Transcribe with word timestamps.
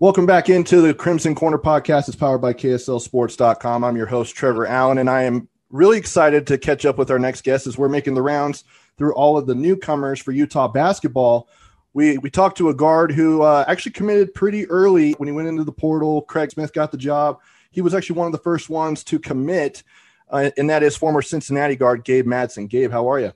Welcome 0.00 0.24
back 0.24 0.48
into 0.48 0.80
the 0.80 0.94
Crimson 0.94 1.34
Corner 1.34 1.58
podcast. 1.58 2.08
It's 2.08 2.16
powered 2.16 2.40
by 2.40 2.54
KSLSports.com. 2.54 3.84
I'm 3.84 3.98
your 3.98 4.06
host, 4.06 4.34
Trevor 4.34 4.66
Allen, 4.66 4.96
and 4.96 5.10
I 5.10 5.24
am 5.24 5.46
really 5.68 5.98
excited 5.98 6.46
to 6.46 6.56
catch 6.56 6.86
up 6.86 6.96
with 6.96 7.10
our 7.10 7.18
next 7.18 7.44
guest 7.44 7.66
as 7.66 7.76
we're 7.76 7.90
making 7.90 8.14
the 8.14 8.22
rounds 8.22 8.64
through 8.96 9.12
all 9.12 9.36
of 9.36 9.46
the 9.46 9.54
newcomers 9.54 10.18
for 10.18 10.32
Utah 10.32 10.68
basketball. 10.68 11.50
We, 11.92 12.16
we 12.16 12.30
talked 12.30 12.56
to 12.56 12.70
a 12.70 12.74
guard 12.74 13.12
who 13.12 13.42
uh, 13.42 13.66
actually 13.68 13.92
committed 13.92 14.32
pretty 14.32 14.66
early 14.70 15.12
when 15.12 15.26
he 15.26 15.34
went 15.34 15.48
into 15.48 15.64
the 15.64 15.72
portal. 15.72 16.22
Craig 16.22 16.50
Smith 16.50 16.72
got 16.72 16.92
the 16.92 16.96
job. 16.96 17.38
He 17.70 17.82
was 17.82 17.92
actually 17.92 18.16
one 18.16 18.26
of 18.26 18.32
the 18.32 18.38
first 18.38 18.70
ones 18.70 19.04
to 19.04 19.18
commit, 19.18 19.82
uh, 20.30 20.50
and 20.56 20.70
that 20.70 20.82
is 20.82 20.96
former 20.96 21.20
Cincinnati 21.20 21.76
guard 21.76 22.04
Gabe 22.04 22.26
Madsen. 22.26 22.70
Gabe, 22.70 22.90
how 22.90 23.06
are 23.10 23.20
you? 23.20 23.34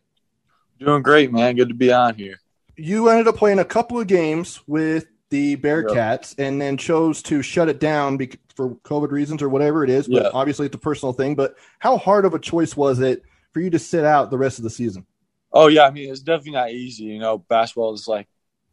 Doing 0.78 1.02
great, 1.02 1.30
man. 1.30 1.56
Good 1.56 1.69
to 1.69 1.74
be 1.74 1.92
on 1.92 2.14
here. 2.14 2.41
You 2.74 3.11
ended 3.11 3.28
up 3.28 3.36
playing 3.36 3.58
a 3.58 3.67
couple 3.67 4.00
of 4.00 4.06
games 4.06 4.62
with 4.67 5.05
the 5.30 5.56
Bearcats 5.56 6.36
yep. 6.36 6.47
and 6.47 6.61
then 6.61 6.77
chose 6.77 7.22
to 7.25 7.42
shut 7.42 7.69
it 7.69 7.80
down 7.80 8.17
because, 8.17 8.39
for 8.55 8.77
COVID 8.77 9.11
reasons 9.11 9.42
or 9.42 9.48
whatever 9.48 9.84
it 9.84 9.91
is. 9.91 10.06
But 10.06 10.22
yeah. 10.22 10.30
obviously, 10.33 10.67
it's 10.67 10.77
a 10.77 10.78
personal 10.78 11.12
thing. 11.12 11.34
But 11.34 11.56
how 11.78 11.97
hard 11.97 12.25
of 12.25 12.34
a 12.34 12.39
choice 12.39 12.77
was 12.77 13.00
it 13.00 13.22
for 13.52 13.61
you 13.61 13.70
to 13.70 13.78
sit 13.78 14.05
out 14.05 14.30
the 14.30 14.39
rest 14.39 14.58
of 14.58 14.64
the 14.64 14.70
season? 14.70 15.06
Oh 15.52 15.69
yeah, 15.69 15.84
I 15.84 15.91
mean 15.91 16.11
it's 16.11 16.20
definitely 16.20 16.52
not 16.52 16.70
easy. 16.70 17.05
You 17.05 17.20
know, 17.20 17.39
basketball 17.39 17.95
is 17.95 18.08
like 18.08 18.28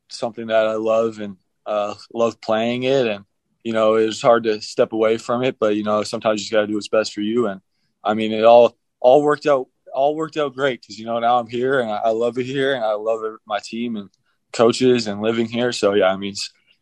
something 0.07 0.47
that 0.47 0.67
I 0.67 0.73
love 0.73 1.19
and 1.19 1.37
uh, 1.65 1.95
love 2.13 2.41
playing 2.41 2.83
it, 2.83 3.07
and 3.07 3.25
you 3.63 3.73
know 3.73 3.95
it 3.95 4.05
was 4.05 4.21
hard 4.21 4.43
to 4.45 4.61
step 4.61 4.93
away 4.93 5.17
from 5.17 5.43
it. 5.43 5.57
But 5.59 5.75
you 5.75 5.83
know 5.83 6.03
sometimes 6.03 6.39
you 6.39 6.43
just 6.43 6.51
got 6.51 6.61
to 6.61 6.67
do 6.67 6.75
what's 6.75 6.87
best 6.87 7.13
for 7.13 7.21
you. 7.21 7.47
And 7.47 7.61
I 8.03 8.13
mean 8.13 8.31
it 8.31 8.43
all 8.43 8.75
all 8.99 9.21
worked 9.21 9.45
out 9.45 9.67
all 9.93 10.15
worked 10.15 10.37
out 10.37 10.55
great 10.55 10.81
because 10.81 10.97
you 10.97 11.05
know 11.05 11.19
now 11.19 11.39
I'm 11.39 11.47
here 11.47 11.79
and 11.81 11.91
I, 11.91 11.97
I 11.97 12.09
love 12.09 12.37
it 12.37 12.45
here 12.45 12.73
and 12.73 12.83
I 12.83 12.93
love 12.93 13.23
it, 13.23 13.33
my 13.45 13.59
team 13.59 13.97
and 13.97 14.09
coaches 14.51 15.07
and 15.07 15.21
living 15.21 15.47
here. 15.47 15.71
So 15.71 15.93
yeah, 15.93 16.07
I 16.07 16.17
mean, 16.17 16.35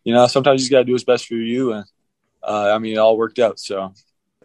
you 0.03 0.13
know, 0.13 0.27
sometimes 0.27 0.61
you 0.61 0.63
just 0.65 0.71
got 0.71 0.79
to 0.79 0.85
do 0.85 0.93
what's 0.93 1.03
best 1.03 1.27
for 1.27 1.35
you, 1.35 1.73
and 1.73 1.85
uh, 2.43 2.71
I 2.73 2.79
mean, 2.79 2.93
it 2.93 2.97
all 2.97 3.17
worked 3.17 3.39
out. 3.39 3.59
So 3.59 3.93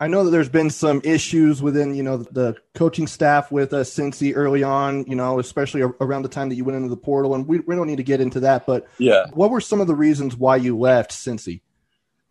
I 0.00 0.08
know 0.08 0.24
that 0.24 0.30
there's 0.30 0.48
been 0.48 0.70
some 0.70 1.00
issues 1.04 1.62
within, 1.62 1.94
you 1.94 2.02
know, 2.02 2.18
the 2.18 2.56
coaching 2.74 3.06
staff 3.06 3.52
with 3.52 3.72
uh, 3.72 3.78
Cincy 3.78 4.32
early 4.34 4.64
on, 4.64 5.04
you 5.06 5.14
know, 5.14 5.38
especially 5.38 5.82
around 5.82 6.22
the 6.22 6.28
time 6.28 6.48
that 6.48 6.56
you 6.56 6.64
went 6.64 6.76
into 6.76 6.88
the 6.88 6.96
portal, 6.96 7.34
and 7.34 7.46
we, 7.46 7.60
we 7.60 7.76
don't 7.76 7.86
need 7.86 7.98
to 7.98 8.02
get 8.02 8.20
into 8.20 8.40
that. 8.40 8.66
But 8.66 8.88
yeah, 8.98 9.26
what 9.32 9.50
were 9.50 9.60
some 9.60 9.80
of 9.80 9.86
the 9.86 9.94
reasons 9.94 10.36
why 10.36 10.56
you 10.56 10.76
left 10.78 11.12
Cincy? 11.12 11.60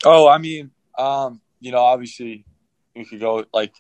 Oh, 0.04 0.28
I 0.28 0.38
mean, 0.38 0.72
um, 0.98 1.40
you 1.62 1.72
know, 1.72 1.80
obviously 1.80 2.46
we 2.96 3.06
could 3.06 3.22
go 3.22 3.46
like 3.54 3.74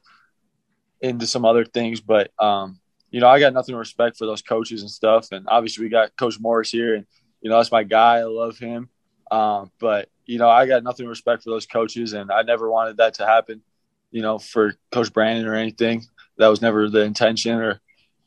into 1.01 1.27
some 1.27 1.43
other 1.43 1.65
things, 1.65 1.99
but 1.99 2.31
um, 2.39 2.79
you 3.13 3.19
know, 3.19 3.29
I 3.29 3.39
got 3.39 3.53
nothing 3.53 3.73
to 3.73 3.79
respect 3.79 4.17
for 4.17 4.25
those 4.25 4.41
coaches 4.41 4.81
and 4.81 4.89
stuff. 4.89 5.31
And 5.31 5.45
obviously, 5.47 5.85
we 5.85 5.89
got 5.89 6.17
Coach 6.17 6.39
Morris 6.39 6.71
here, 6.71 6.95
and 6.95 7.05
you 7.41 7.49
know, 7.49 7.57
that's 7.57 7.71
my 7.71 7.83
guy. 7.83 8.17
I 8.17 8.23
love 8.23 8.57
him. 8.57 8.89
Um, 9.29 9.71
but 9.79 10.09
you 10.25 10.39
know, 10.39 10.49
I 10.49 10.65
got 10.65 10.83
nothing 10.83 11.05
to 11.05 11.09
respect 11.09 11.43
for 11.43 11.51
those 11.51 11.67
coaches, 11.67 12.13
and 12.13 12.31
I 12.31 12.41
never 12.41 12.69
wanted 12.71 12.97
that 12.97 13.13
to 13.15 13.27
happen. 13.27 13.61
You 14.09 14.23
know, 14.23 14.39
for 14.39 14.73
Coach 14.91 15.13
Brannen 15.13 15.45
or 15.45 15.53
anything. 15.53 16.03
That 16.39 16.47
was 16.47 16.63
never 16.63 16.89
the 16.89 17.01
intention 17.01 17.61
or 17.61 17.79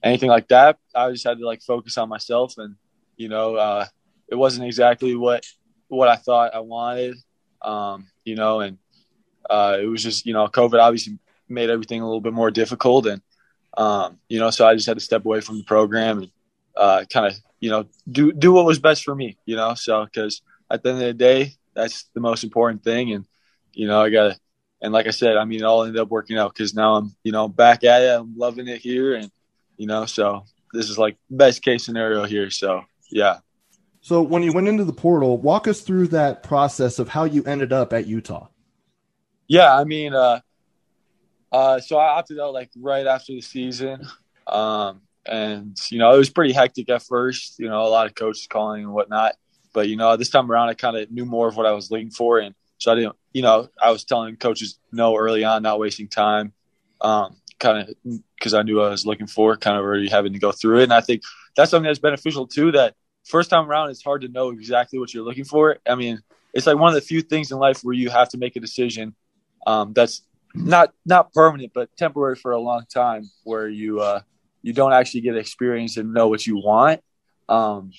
anything 0.04 0.30
like 0.30 0.46
that. 0.48 0.78
I 0.94 1.10
just 1.10 1.26
had 1.26 1.38
to 1.38 1.44
like 1.44 1.62
focus 1.62 1.98
on 1.98 2.08
myself, 2.08 2.54
and 2.56 2.76
you 3.16 3.28
know, 3.28 3.56
uh, 3.56 3.86
it 4.28 4.36
wasn't 4.36 4.68
exactly 4.68 5.16
what 5.16 5.44
what 5.88 6.06
I 6.08 6.14
thought 6.14 6.54
I 6.54 6.60
wanted. 6.60 7.16
Um, 7.60 8.06
you 8.24 8.36
know, 8.36 8.60
and 8.60 8.78
uh, 9.50 9.78
it 9.80 9.86
was 9.86 10.04
just 10.04 10.26
you 10.26 10.32
know, 10.32 10.46
COVID 10.46 10.80
obviously 10.80 11.18
made 11.48 11.70
everything 11.70 12.02
a 12.02 12.04
little 12.04 12.20
bit 12.20 12.32
more 12.32 12.52
difficult, 12.52 13.06
and 13.06 13.20
um, 13.76 14.18
you 14.28 14.38
know, 14.38 14.50
so 14.50 14.66
I 14.66 14.74
just 14.74 14.86
had 14.86 14.98
to 14.98 15.04
step 15.04 15.24
away 15.24 15.40
from 15.40 15.58
the 15.58 15.64
program 15.64 16.18
and 16.18 16.30
uh, 16.76 17.04
kind 17.10 17.26
of, 17.26 17.34
you 17.60 17.70
know, 17.70 17.86
do 18.10 18.32
do 18.32 18.52
what 18.52 18.64
was 18.64 18.78
best 18.78 19.04
for 19.04 19.14
me. 19.14 19.36
You 19.44 19.56
know, 19.56 19.74
so 19.74 20.04
because 20.04 20.42
at 20.70 20.82
the 20.82 20.90
end 20.90 20.98
of 20.98 21.06
the 21.06 21.14
day, 21.14 21.52
that's 21.74 22.04
the 22.14 22.20
most 22.20 22.44
important 22.44 22.82
thing. 22.82 23.12
And 23.12 23.24
you 23.72 23.86
know, 23.86 24.02
I 24.02 24.10
gotta. 24.10 24.38
And 24.82 24.92
like 24.92 25.06
I 25.06 25.10
said, 25.10 25.38
I 25.38 25.46
mean, 25.46 25.60
it 25.60 25.64
all 25.64 25.84
ended 25.84 26.00
up 26.00 26.10
working 26.10 26.36
out 26.36 26.52
because 26.52 26.74
now 26.74 26.96
I'm, 26.96 27.16
you 27.24 27.32
know, 27.32 27.48
back 27.48 27.82
at 27.82 28.02
it. 28.02 28.20
I'm 28.20 28.36
loving 28.36 28.68
it 28.68 28.80
here, 28.80 29.14
and 29.14 29.30
you 29.78 29.86
know, 29.86 30.04
so 30.04 30.44
this 30.72 30.90
is 30.90 30.98
like 30.98 31.16
best 31.30 31.62
case 31.62 31.84
scenario 31.84 32.24
here. 32.24 32.50
So 32.50 32.84
yeah. 33.10 33.38
So 34.00 34.22
when 34.22 34.42
you 34.42 34.52
went 34.52 34.68
into 34.68 34.84
the 34.84 34.92
portal, 34.92 35.38
walk 35.38 35.66
us 35.66 35.80
through 35.80 36.08
that 36.08 36.42
process 36.42 36.98
of 36.98 37.08
how 37.08 37.24
you 37.24 37.42
ended 37.44 37.72
up 37.72 37.92
at 37.92 38.06
Utah. 38.06 38.48
Yeah, 39.48 39.74
I 39.74 39.84
mean, 39.84 40.14
uh, 40.14 40.40
uh, 41.52 41.80
so 41.80 41.96
I 41.98 42.18
opted 42.18 42.38
out 42.40 42.52
like 42.52 42.70
right 42.76 43.06
after 43.06 43.32
the 43.32 43.40
season. 43.40 44.06
Um, 44.46 45.00
and, 45.24 45.76
you 45.90 45.98
know, 45.98 46.14
it 46.14 46.18
was 46.18 46.30
pretty 46.30 46.52
hectic 46.52 46.88
at 46.88 47.02
first, 47.02 47.58
you 47.58 47.68
know, 47.68 47.82
a 47.82 47.88
lot 47.88 48.06
of 48.06 48.14
coaches 48.14 48.46
calling 48.48 48.84
and 48.84 48.92
whatnot. 48.92 49.34
But, 49.72 49.88
you 49.88 49.96
know, 49.96 50.16
this 50.16 50.30
time 50.30 50.50
around, 50.50 50.68
I 50.68 50.74
kind 50.74 50.96
of 50.96 51.10
knew 51.10 51.24
more 51.24 51.48
of 51.48 51.56
what 51.56 51.66
I 51.66 51.72
was 51.72 51.90
looking 51.90 52.10
for. 52.10 52.38
And 52.38 52.54
so 52.78 52.92
I 52.92 52.94
didn't, 52.94 53.16
you 53.32 53.42
know, 53.42 53.68
I 53.82 53.90
was 53.90 54.04
telling 54.04 54.36
coaches 54.36 54.78
no 54.92 55.16
early 55.16 55.44
on, 55.44 55.62
not 55.62 55.78
wasting 55.78 56.08
time, 56.08 56.52
um, 57.00 57.36
kind 57.58 57.88
of 57.88 58.20
because 58.36 58.54
I 58.54 58.62
knew 58.62 58.80
I 58.80 58.90
was 58.90 59.04
looking 59.04 59.26
for, 59.26 59.56
kind 59.56 59.76
of 59.76 59.82
already 59.82 60.08
having 60.08 60.32
to 60.32 60.38
go 60.38 60.52
through 60.52 60.80
it. 60.80 60.84
And 60.84 60.94
I 60.94 61.00
think 61.00 61.22
that's 61.56 61.70
something 61.70 61.86
that's 61.86 61.98
beneficial 61.98 62.46
too, 62.46 62.72
that 62.72 62.94
first 63.24 63.50
time 63.50 63.68
around, 63.68 63.90
it's 63.90 64.04
hard 64.04 64.22
to 64.22 64.28
know 64.28 64.50
exactly 64.50 64.98
what 64.98 65.12
you're 65.12 65.24
looking 65.24 65.44
for. 65.44 65.78
I 65.86 65.94
mean, 65.94 66.22
it's 66.54 66.66
like 66.66 66.78
one 66.78 66.88
of 66.88 66.94
the 66.94 67.00
few 67.00 67.20
things 67.20 67.50
in 67.50 67.58
life 67.58 67.80
where 67.82 67.94
you 67.94 68.08
have 68.10 68.28
to 68.30 68.38
make 68.38 68.56
a 68.56 68.60
decision 68.60 69.14
um, 69.66 69.92
that's 69.92 70.22
not 70.56 70.92
not 71.04 71.32
permanent, 71.32 71.72
but 71.74 71.94
temporary 71.96 72.36
for 72.36 72.52
a 72.52 72.58
long 72.58 72.84
time, 72.92 73.24
where 73.44 73.68
you 73.68 74.00
uh, 74.00 74.20
you 74.62 74.72
don't 74.72 74.92
actually 74.92 75.20
get 75.20 75.36
experience 75.36 75.96
and 75.96 76.12
know 76.12 76.28
what 76.28 76.46
you 76.46 76.56
want. 76.56 77.00
Um, 77.48 77.92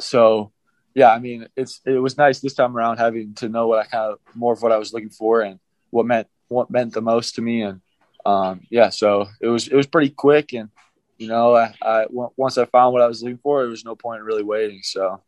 so, 0.00 0.52
yeah, 0.94 1.10
I 1.10 1.18
mean, 1.18 1.48
it's 1.56 1.80
it 1.86 1.98
was 1.98 2.18
nice 2.18 2.40
this 2.40 2.54
time 2.54 2.76
around 2.76 2.98
having 2.98 3.34
to 3.36 3.48
know 3.48 3.68
what 3.68 3.78
I 3.78 3.84
kind 3.84 4.12
of 4.12 4.18
more 4.34 4.52
of 4.52 4.62
what 4.62 4.72
I 4.72 4.78
was 4.78 4.92
looking 4.92 5.10
for 5.10 5.40
and 5.42 5.58
what 5.90 6.06
meant 6.06 6.28
what 6.48 6.70
meant 6.70 6.92
the 6.92 7.00
most 7.00 7.36
to 7.36 7.42
me, 7.42 7.62
and 7.62 7.80
um, 8.26 8.60
yeah, 8.70 8.90
so 8.90 9.28
it 9.40 9.48
was 9.48 9.68
it 9.68 9.74
was 9.74 9.86
pretty 9.86 10.10
quick, 10.10 10.52
and 10.52 10.68
you 11.18 11.28
know, 11.28 11.54
I, 11.54 11.74
I 11.80 12.06
once 12.10 12.58
I 12.58 12.64
found 12.66 12.92
what 12.92 13.02
I 13.02 13.06
was 13.06 13.22
looking 13.22 13.38
for, 13.38 13.60
there 13.60 13.70
was 13.70 13.84
no 13.84 13.94
point 13.94 14.20
in 14.20 14.26
really 14.26 14.42
waiting. 14.42 14.80
So 14.82 15.22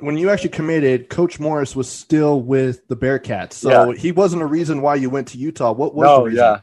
when 0.00 0.18
you 0.18 0.30
actually 0.30 0.50
committed, 0.50 1.08
Coach 1.08 1.40
Morris 1.40 1.74
was 1.74 1.88
still 1.88 2.40
with 2.40 2.86
the 2.88 2.96
Bearcats, 2.96 3.54
so 3.54 3.90
yeah. 3.90 3.98
he 3.98 4.12
wasn't 4.12 4.42
a 4.42 4.46
reason 4.46 4.82
why 4.82 4.96
you 4.96 5.10
went 5.10 5.28
to 5.28 5.38
Utah. 5.38 5.72
What 5.72 5.94
was 5.94 6.04
no, 6.04 6.18
the 6.18 6.24
reason? 6.24 6.38
Yeah, 6.38 6.60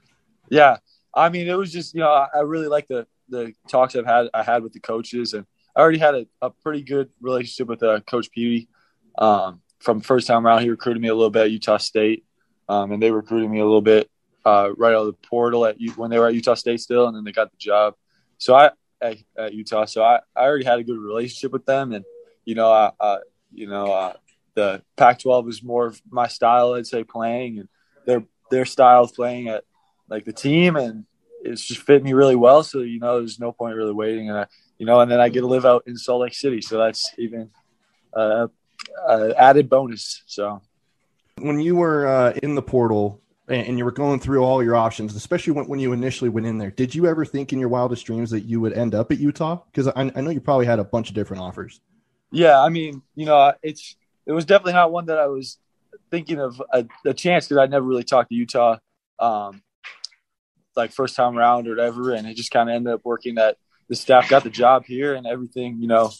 yeah. 0.50 0.78
I 1.16 1.30
mean, 1.30 1.48
it 1.48 1.58
was 1.58 1.72
just 1.72 1.94
you 1.94 2.02
know 2.02 2.10
I 2.10 2.40
really 2.40 2.68
like 2.68 2.88
the 2.88 3.08
the 3.30 3.54
talks 3.68 3.96
I've 3.96 4.06
had 4.06 4.30
I 4.34 4.44
had 4.44 4.64
with 4.64 4.74
the 4.74 4.80
coaches, 4.80 5.34
and 5.34 5.46
I 5.76 5.82
already 5.82 5.98
had 6.00 6.16
a, 6.16 6.26
a 6.42 6.50
pretty 6.50 6.82
good 6.82 7.10
relationship 7.22 7.68
with 7.68 7.84
uh, 7.84 8.00
Coach 8.02 8.32
Peavy. 8.32 8.68
Um, 9.18 9.62
from 9.80 10.02
first 10.02 10.28
time 10.28 10.46
around, 10.48 10.62
he 10.62 10.70
recruited 10.70 11.02
me 11.02 11.10
a 11.10 11.16
little 11.16 11.30
bit 11.30 11.44
at 11.44 11.52
Utah 11.52 11.78
State, 11.78 12.26
um, 12.70 12.92
and 12.92 13.02
they 13.02 13.12
recruited 13.12 13.50
me 13.50 13.60
a 13.60 13.66
little 13.66 13.82
bit 13.82 14.10
uh, 14.46 14.70
right 14.78 14.94
out 14.94 15.02
of 15.02 15.08
the 15.08 15.28
portal 15.28 15.66
at 15.66 15.78
when 15.96 16.10
they 16.10 16.20
were 16.20 16.28
at 16.28 16.36
Utah 16.36 16.54
State 16.54 16.80
still, 16.82 17.08
and 17.08 17.16
then 17.16 17.24
they 17.24 17.32
got 17.32 17.52
the 17.52 17.58
job. 17.58 17.96
So 18.38 18.56
I 18.56 18.72
at, 19.02 19.18
at 19.38 19.54
Utah, 19.54 19.86
so 19.86 20.04
I, 20.04 20.20
I 20.36 20.44
already 20.44 20.66
had 20.66 20.80
a 20.80 20.84
good 20.84 20.98
relationship 20.98 21.52
with 21.52 21.66
them, 21.66 21.92
and 21.92 22.06
you 22.46 22.56
know, 22.56 22.72
uh, 22.72 22.92
uh, 23.00 23.18
you 23.54 23.68
know, 23.68 23.92
uh, 23.92 24.14
the 24.56 24.82
Pac-12 24.98 25.50
is 25.50 25.64
more 25.64 25.88
of 25.88 26.02
my 26.10 26.28
style, 26.28 26.74
I'd 26.74 26.88
say, 26.88 27.04
playing, 27.04 27.60
and 27.60 27.70
their 28.06 28.24
their 28.52 28.66
style 28.66 29.04
of 29.04 29.14
playing 29.14 29.48
at 29.48 29.64
like 30.10 30.26
the 30.26 30.34
team, 30.34 30.76
and 30.76 31.06
it's 31.44 31.66
just 31.66 31.82
fit 31.82 32.04
me 32.04 32.14
really 32.14 32.36
well. 32.36 32.64
So 32.64 32.80
you 32.80 33.00
know, 33.00 33.20
there's 33.20 33.40
no 33.40 33.52
point 33.52 33.76
really 33.76 33.94
waiting, 33.94 34.30
and 34.30 34.40
I, 34.40 34.46
you 34.78 34.86
know, 34.86 35.00
and 35.00 35.10
then 35.10 35.20
I 35.20 35.30
get 35.30 35.42
to 35.42 35.48
live 35.48 35.66
out 35.66 35.84
in 35.88 35.98
Salt 35.98 36.22
Lake 36.22 36.34
City, 36.34 36.62
so 36.62 36.78
that's 36.78 37.14
even 37.18 37.50
uh, 38.16 38.48
uh, 39.08 39.34
added 39.38 39.70
bonus. 39.70 40.24
So. 40.26 40.62
When 41.40 41.60
you 41.60 41.76
were 41.76 42.06
uh, 42.06 42.34
in 42.44 42.54
the 42.54 42.62
portal 42.62 43.20
and 43.48 43.78
you 43.78 43.84
were 43.84 43.92
going 43.92 44.20
through 44.20 44.44
all 44.44 44.64
your 44.64 44.76
options, 44.76 45.16
especially 45.16 45.54
when, 45.54 45.68
when 45.68 45.80
you 45.80 45.92
initially 45.92 46.30
went 46.30 46.46
in 46.46 46.60
there, 46.60 46.70
did 46.70 46.94
you 46.94 47.08
ever 47.08 47.26
think 47.26 47.52
in 47.52 47.60
your 47.60 47.70
wildest 47.70 48.06
dreams 48.06 48.30
that 48.30 48.42
you 48.42 48.62
would 48.62 48.74
end 48.74 48.94
up 48.94 49.12
at 49.12 49.18
Utah? 49.18 49.60
Because 49.72 49.88
I, 49.88 50.12
I 50.16 50.22
know 50.22 50.30
you 50.30 50.40
probably 50.40 50.68
had 50.68 50.78
a 50.80 50.84
bunch 50.84 51.10
of 51.10 51.16
different 51.16 51.42
offers. 51.42 51.82
Yeah, 52.34 52.60
I 52.60 52.70
mean, 52.70 53.04
you 53.14 53.28
know, 53.28 53.54
it's 53.62 53.96
it 54.26 54.32
was 54.32 54.44
definitely 54.44 54.74
not 54.74 54.92
one 54.92 55.06
that 55.06 55.20
I 55.20 55.28
was 55.28 55.60
thinking 56.10 56.40
of 56.40 56.62
a, 56.74 56.86
a 57.06 57.14
chance 57.14 57.46
because 57.46 57.60
I 57.60 57.68
never 57.68 57.86
really 57.86 58.04
talked 58.04 58.30
to 58.30 58.36
Utah, 58.36 58.78
um, 59.20 59.62
like 60.76 60.92
first 60.92 61.16
time 61.16 61.38
around 61.38 61.68
or 61.68 61.72
whatever, 61.72 62.12
and 62.12 62.28
it 62.28 62.36
just 62.36 62.50
kind 62.50 62.70
of 62.70 62.76
ended 62.76 62.92
up 62.92 63.02
working 63.04 63.36
that 63.36 63.58
the 63.88 63.96
staff 63.96 64.30
got 64.30 64.44
the 64.44 64.50
job 64.50 64.84
here 64.84 65.14
and 65.14 65.28
everything, 65.28 65.78
you 65.80 65.88
know, 65.88 66.12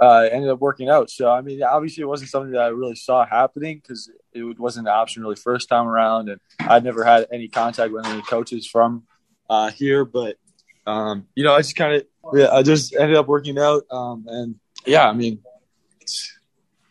uh, 0.00 0.28
ended 0.30 0.48
up 0.48 0.60
working 0.60 0.88
out. 0.88 1.10
So 1.10 1.28
I 1.28 1.40
mean, 1.40 1.60
obviously, 1.60 2.02
it 2.02 2.06
wasn't 2.06 2.30
something 2.30 2.52
that 2.52 2.62
I 2.62 2.68
really 2.68 2.94
saw 2.94 3.26
happening 3.26 3.80
because 3.82 4.08
it 4.32 4.60
wasn't 4.60 4.86
an 4.86 4.94
option 4.94 5.22
really 5.22 5.34
first 5.34 5.68
time 5.68 5.88
around, 5.88 6.28
and 6.28 6.40
I'd 6.60 6.84
never 6.84 7.02
had 7.02 7.26
any 7.32 7.48
contact 7.48 7.92
with 7.92 8.06
any 8.06 8.22
coaches 8.22 8.64
from 8.64 9.02
uh, 9.48 9.72
here. 9.72 10.04
But 10.04 10.36
um, 10.86 11.26
you 11.34 11.42
know, 11.42 11.52
I 11.52 11.58
just 11.58 11.74
kind 11.74 11.96
of 11.96 12.06
yeah, 12.32 12.50
I 12.52 12.62
just 12.62 12.94
ended 12.94 13.16
up 13.16 13.26
working 13.26 13.58
out, 13.58 13.82
um, 13.90 14.26
and 14.28 14.54
yeah, 14.86 15.08
I 15.08 15.12
mean, 15.12 15.42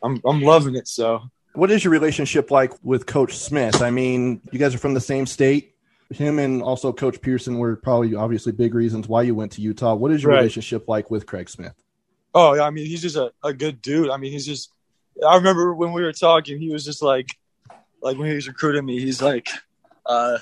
I'm 0.04 0.22
I'm 0.26 0.42
loving 0.42 0.76
it. 0.76 0.88
So, 0.88 1.24
what 1.54 1.72
is 1.72 1.84
your 1.84 1.92
relationship 1.92 2.52
like 2.52 2.74
with 2.84 3.06
Coach 3.06 3.38
Smith? 3.38 3.82
I 3.82 3.92
mean, 3.92 4.42
you 4.52 4.60
guys 4.60 4.76
are 4.76 4.80
from 4.80 4.94
the 4.94 5.02
same 5.02 5.26
state. 5.26 5.76
Him 6.12 6.40
and 6.40 6.64
also 6.64 6.92
Coach 6.92 7.22
Pearson 7.22 7.60
were 7.60 7.76
probably 7.76 8.16
obviously 8.16 8.52
big 8.52 8.74
reasons 8.74 9.08
why 9.08 9.22
you 9.22 9.36
went 9.36 9.52
to 9.54 9.62
Utah. 9.62 9.94
What 9.94 10.12
is 10.12 10.24
your 10.24 10.32
right. 10.32 10.40
relationship 10.40 10.88
like 10.88 11.12
with 11.12 11.28
Craig 11.28 11.50
Smith? 11.50 11.76
Oh, 12.34 12.56
yeah, 12.56 12.64
I 12.64 12.70
mean, 12.72 12.86
he's 12.88 13.02
just 13.02 13.16
a, 13.16 13.32
a 13.44 13.54
good 13.54 13.82
dude. 13.82 14.10
I 14.10 14.18
mean, 14.18 14.32
he's 14.32 14.46
just. 14.46 14.72
I 15.28 15.36
remember 15.36 15.76
when 15.76 15.92
we 15.92 16.02
were 16.02 16.14
talking, 16.14 16.60
he 16.60 16.72
was 16.72 16.86
just 16.86 17.04
like, 17.04 17.38
like 18.02 18.18
when 18.18 18.30
he 18.30 18.36
was 18.36 18.48
recruiting 18.48 18.86
me, 18.86 19.00
he's 19.00 19.22
like, 19.22 19.50
uh, 20.06 20.38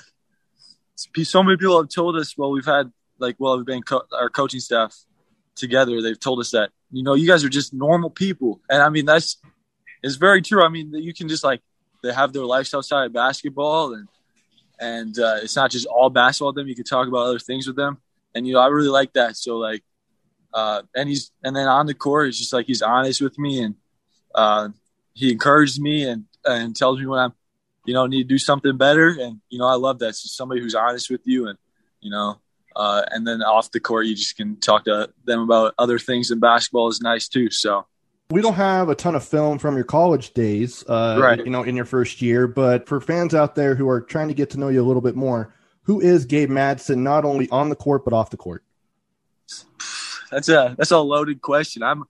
so 0.95 1.43
many 1.43 1.57
people 1.57 1.77
have 1.81 1.89
told 1.89 2.15
us, 2.15 2.37
well, 2.37 2.51
we've 2.51 2.65
had 2.65 2.91
like, 3.17 3.35
well, 3.39 3.57
we've 3.57 3.65
been 3.65 3.81
co- 3.81 4.05
our 4.11 4.29
coaching 4.29 4.59
staff 4.59 4.95
together. 5.57 6.01
They've 6.01 6.19
told 6.19 6.39
us 6.39 6.51
that 6.51 6.71
you 6.91 7.03
know 7.03 7.13
you 7.13 7.27
guys 7.27 7.43
are 7.43 7.49
just 7.49 7.73
normal 7.73 8.09
people, 8.09 8.61
and 8.69 8.81
I 8.81 8.89
mean 8.89 9.05
that's 9.05 9.37
is 10.03 10.15
very 10.15 10.41
true. 10.41 10.63
I 10.63 10.69
mean 10.69 10.93
you 10.93 11.13
can 11.13 11.27
just 11.27 11.43
like 11.43 11.61
they 12.03 12.13
have 12.13 12.33
their 12.33 12.45
lives 12.45 12.73
outside 12.73 13.05
of 13.05 13.13
basketball, 13.13 13.93
and 13.93 14.07
and 14.79 15.17
uh, 15.19 15.37
it's 15.41 15.55
not 15.55 15.71
just 15.71 15.87
all 15.87 16.09
basketball. 16.09 16.49
With 16.49 16.57
them, 16.57 16.67
you 16.67 16.75
can 16.75 16.85
talk 16.85 17.07
about 17.07 17.25
other 17.25 17.39
things 17.39 17.67
with 17.67 17.75
them, 17.75 17.97
and 18.35 18.47
you 18.47 18.53
know 18.53 18.59
I 18.59 18.67
really 18.67 18.89
like 18.89 19.13
that. 19.13 19.35
So 19.37 19.57
like, 19.57 19.83
uh, 20.53 20.83
and 20.95 21.09
he's 21.09 21.31
and 21.43 21.55
then 21.55 21.67
on 21.67 21.85
the 21.85 21.93
court, 21.93 22.29
it's 22.29 22.37
just 22.37 22.53
like 22.53 22.67
he's 22.67 22.81
honest 22.81 23.21
with 23.21 23.37
me, 23.39 23.61
and 23.63 23.75
uh, 24.35 24.69
he 25.13 25.31
encourages 25.31 25.79
me 25.79 26.07
and 26.07 26.25
and 26.45 26.75
tells 26.75 26.99
me 26.99 27.05
when 27.05 27.19
I'm 27.19 27.33
you 27.85 27.93
know 27.93 28.05
need 28.05 28.23
to 28.23 28.29
do 28.29 28.37
something 28.37 28.77
better, 28.77 29.09
and 29.09 29.41
you 29.49 29.59
know 29.59 29.67
I 29.67 29.75
love 29.75 29.99
that. 29.99 30.15
So 30.15 30.27
somebody 30.27 30.61
who's 30.61 30.75
honest 30.75 31.09
with 31.09 31.21
you, 31.25 31.47
and 31.47 31.57
you 31.99 32.11
know 32.11 32.39
uh, 32.77 33.01
and 33.09 33.25
then 33.25 33.41
off 33.41 33.71
the 33.71 33.79
court, 33.79 34.05
you 34.05 34.15
just 34.15 34.37
can 34.37 34.55
talk 34.57 34.85
to 34.85 35.09
them 35.25 35.39
about 35.39 35.73
other 35.79 35.97
things. 35.97 36.29
And 36.29 36.39
basketball 36.39 36.89
is 36.89 37.01
nice 37.01 37.27
too. 37.27 37.49
So 37.49 37.87
we 38.29 38.39
don't 38.39 38.53
have 38.53 38.89
a 38.89 38.95
ton 38.95 39.15
of 39.15 39.25
film 39.25 39.57
from 39.57 39.75
your 39.75 39.83
college 39.83 40.33
days, 40.35 40.83
uh, 40.87 41.17
right. 41.19 41.39
you 41.39 41.49
know, 41.49 41.63
in 41.63 41.75
your 41.75 41.85
first 41.85 42.21
year. 42.21 42.47
But 42.47 42.87
for 42.87 43.01
fans 43.01 43.33
out 43.33 43.55
there 43.55 43.73
who 43.73 43.89
are 43.89 43.99
trying 43.99 44.27
to 44.27 44.35
get 44.35 44.51
to 44.51 44.59
know 44.59 44.67
you 44.67 44.79
a 44.79 44.85
little 44.85 45.01
bit 45.01 45.15
more, 45.15 45.55
who 45.83 45.99
is 45.99 46.25
Gabe 46.25 46.51
Madsen, 46.51 46.97
not 46.97 47.25
only 47.25 47.49
on 47.49 47.69
the 47.69 47.75
court 47.75 48.05
but 48.05 48.13
off 48.13 48.29
the 48.29 48.37
court? 48.37 48.63
That's 50.29 50.49
a 50.49 50.75
that's 50.77 50.91
a 50.91 50.99
loaded 50.99 51.41
question. 51.41 51.81
I'm, 51.81 52.03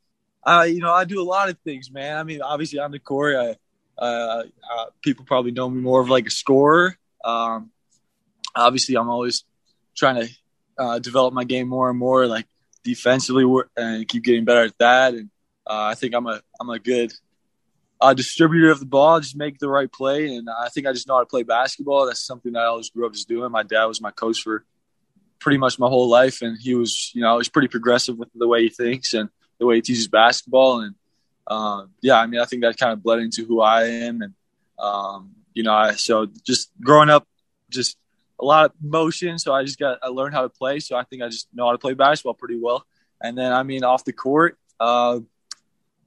I 0.44 0.66
you 0.66 0.82
know, 0.82 0.92
I 0.92 1.06
do 1.06 1.22
a 1.22 1.24
lot 1.24 1.48
of 1.48 1.58
things, 1.60 1.90
man. 1.90 2.18
I 2.18 2.24
mean, 2.24 2.42
obviously 2.42 2.80
on 2.80 2.92
the 2.92 3.00
court, 3.00 3.36
I, 3.38 3.56
uh, 4.04 4.44
uh, 4.70 4.86
people 5.02 5.24
probably 5.24 5.52
know 5.52 5.70
me 5.70 5.82
more 5.82 6.02
of 6.02 6.10
like 6.10 6.28
a 6.28 6.32
scorer. 6.32 6.98
Um, 7.24 7.72
obviously, 8.54 8.98
I'm 8.98 9.08
always 9.08 9.46
trying 9.96 10.16
to 10.16 10.30
uh, 10.78 11.00
develop 11.00 11.34
my 11.34 11.44
game 11.44 11.68
more 11.68 11.90
and 11.90 11.98
more, 11.98 12.28
like 12.28 12.46
defensively, 12.84 13.46
and 13.76 14.08
keep 14.08 14.24
getting 14.24 14.46
better 14.46 14.64
at 14.64 14.78
that. 14.80 15.14
And 15.14 15.30
uh, 15.66 15.84
I 15.92 15.96
think 15.96 16.14
I'm 16.14 16.28
a 16.28 16.42
I'm 16.60 16.70
a 16.70 16.80
good 16.80 17.14
uh, 18.00 18.14
distributor 18.14 18.70
of 18.70 18.80
the 18.80 18.86
ball, 18.86 19.20
just 19.20 19.36
make 19.36 19.60
the 19.60 19.70
right 19.70 19.92
play. 19.92 20.36
And 20.36 20.48
I 20.50 20.70
think 20.70 20.88
I 20.88 20.94
just 20.94 21.08
know 21.08 21.16
how 21.16 21.22
to 21.22 21.26
play 21.26 21.44
basketball. 21.44 22.06
That's 22.06 22.26
something 22.26 22.54
that 22.54 22.60
I 22.60 22.66
always 22.66 22.90
grew 22.90 23.06
up 23.06 23.14
just 23.14 23.28
doing. 23.28 23.52
My 23.52 23.64
dad 23.64 23.86
was 23.86 24.02
my 24.02 24.12
coach 24.12 24.42
for 24.42 24.64
pretty 25.40 25.58
much 25.58 25.80
my 25.80 25.88
whole 25.88 26.10
life, 26.10 26.42
and 26.42 26.58
he 26.60 26.76
was, 26.76 27.12
you 27.14 27.22
know, 27.22 27.38
he's 27.38 27.50
pretty 27.50 27.68
progressive 27.68 28.18
with 28.18 28.30
the 28.34 28.48
way 28.48 28.64
he 28.64 28.70
thinks 28.70 29.14
and 29.14 29.30
the 29.60 29.66
way 29.66 29.76
he 29.76 29.82
teaches 29.82 30.08
basketball. 30.08 30.82
And 30.82 30.96
um, 31.48 31.92
yeah, 32.02 32.20
I 32.20 32.28
mean, 32.28 32.40
I 32.40 32.46
think 32.46 32.64
that 32.64 32.78
kind 32.78 32.94
of 32.94 33.04
bled 33.04 33.20
into 33.20 33.46
who 33.46 33.62
I 33.62 33.84
am. 33.86 34.22
And 34.22 34.34
um, 34.78 35.32
you 35.54 35.64
know, 35.64 35.74
I, 35.74 35.94
so 35.94 36.28
just 36.46 36.72
growing 36.82 37.10
up, 37.10 37.28
just 37.70 37.98
a 38.40 38.46
lot 38.46 38.66
of 38.66 38.72
motion, 38.82 39.40
so 39.40 39.54
I 39.54 39.64
just 39.64 39.80
got 39.80 40.00
I 40.04 40.08
learned 40.08 40.34
how 40.34 40.44
to 40.44 40.50
play. 40.50 40.80
So 40.80 40.96
I 40.96 41.04
think 41.04 41.22
I 41.24 41.30
just 41.30 41.48
know 41.54 41.66
how 41.66 41.72
to 41.72 41.78
play 41.78 41.94
basketball 41.94 42.34
pretty 42.34 42.60
well. 42.60 42.86
And 43.22 43.38
then 43.38 43.52
I 43.52 43.64
mean, 43.64 43.84
off 43.84 44.06
the 44.06 44.14
court, 44.14 44.58
uh, 44.80 45.20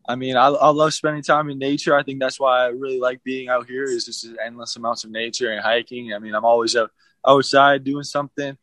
I 0.08 0.16
mean, 0.16 0.36
I, 0.36 0.46
I 0.46 0.70
love 0.70 0.94
spending 0.94 1.22
time 1.22 1.50
in 1.50 1.58
nature. 1.58 1.96
I 1.96 2.02
think 2.02 2.20
that's 2.20 2.40
why 2.40 2.64
I 2.64 2.66
really 2.68 2.98
like 2.98 3.22
being 3.24 3.48
out 3.48 3.66
here. 3.66 3.84
Is 3.84 4.06
just 4.06 4.26
endless 4.44 4.76
amounts 4.76 5.04
of 5.04 5.10
nature 5.10 5.50
and 5.50 5.60
hiking. 5.60 6.14
I 6.14 6.18
mean, 6.18 6.34
I'm 6.34 6.44
always 6.44 6.76
out, 6.76 6.90
outside 7.26 7.84
doing 7.84 8.04
something, 8.04 8.56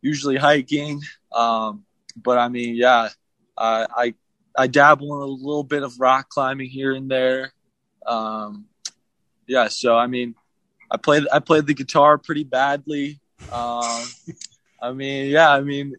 usually 0.00 0.36
hiking. 0.36 1.00
Um, 1.32 1.84
but 2.16 2.38
I 2.38 2.48
mean, 2.48 2.74
yeah, 2.74 3.08
I, 3.56 3.86
I 3.96 4.14
I 4.56 4.66
dabble 4.66 5.16
in 5.16 5.22
a 5.22 5.32
little 5.32 5.64
bit 5.64 5.82
of 5.82 5.98
rock 5.98 6.28
climbing 6.28 6.68
here 6.68 6.92
and 6.92 7.10
there. 7.10 7.52
Um, 8.06 8.66
yeah, 9.46 9.68
so 9.68 9.96
I 9.96 10.06
mean, 10.06 10.34
I 10.92 10.98
played 10.98 11.24
I 11.32 11.38
played 11.38 11.66
the 11.66 11.72
guitar 11.72 12.18
pretty 12.18 12.44
badly. 12.44 13.18
Um, 13.50 14.04
I 14.82 14.92
mean, 14.92 15.30
yeah, 15.30 15.50
I 15.50 15.62
mean, 15.62 15.96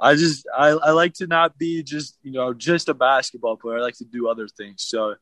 I 0.00 0.14
just 0.14 0.46
I, 0.56 0.68
I 0.68 0.90
like 0.92 1.12
to 1.14 1.26
not 1.26 1.58
be 1.58 1.82
just 1.82 2.18
you 2.22 2.32
know 2.32 2.54
just 2.54 2.88
a 2.88 2.94
basketball 2.94 3.58
player. 3.58 3.78
I 3.78 3.82
like 3.82 3.98
to 3.98 4.04
do 4.06 4.28
other 4.28 4.48
things. 4.48 4.82
So 4.82 5.16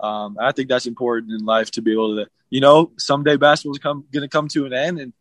um, 0.00 0.36
I 0.40 0.50
think 0.50 0.68
that's 0.68 0.86
important 0.86 1.32
in 1.32 1.46
life 1.46 1.70
to 1.72 1.82
be 1.82 1.92
able 1.92 2.16
to 2.16 2.26
you 2.50 2.60
know 2.60 2.90
someday 2.98 3.36
basketball's 3.36 3.78
come 3.78 4.04
going 4.12 4.22
to 4.22 4.28
come 4.28 4.48
to 4.48 4.66
an 4.66 4.72
end, 4.72 4.98
and 4.98 5.12